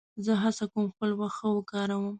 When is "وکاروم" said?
1.55-2.05